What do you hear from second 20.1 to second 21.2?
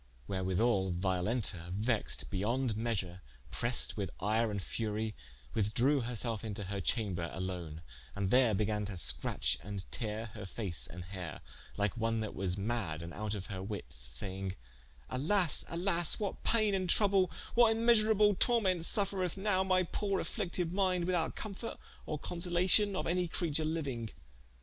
afflicted mynde,